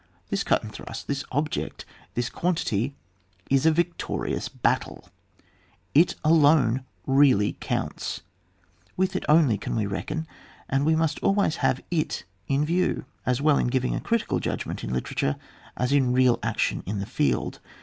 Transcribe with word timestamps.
This 0.29 0.43
cut 0.43 0.63
and 0.63 0.73
thrust, 0.73 1.05
this 1.05 1.23
object, 1.31 1.85
this 2.15 2.27
quantity, 2.27 2.95
is 3.51 3.67
a 3.67 3.71
victorious 3.71 4.49
battle; 4.49 5.09
it 5.93 6.15
alone 6.23 6.85
really 7.05 7.53
counts; 7.59 8.23
with 8.97 9.15
it 9.15 9.23
only 9.29 9.59
can 9.59 9.75
we 9.75 9.85
reckon; 9.85 10.25
and 10.67 10.87
we 10.87 10.95
must 10.95 11.19
always 11.19 11.57
have 11.57 11.81
it 11.91 12.23
in 12.47 12.65
view, 12.65 13.05
as 13.27 13.41
well 13.43 13.59
in 13.59 13.67
giving 13.67 13.93
a 13.93 14.01
critical 14.01 14.39
judgment 14.39 14.83
in 14.83 14.91
literature 14.91 15.35
as 15.77 15.91
in 15.91 16.13
real 16.13 16.39
action 16.41 16.81
in 16.87 16.97
the 16.97 17.05
field. 17.05 17.59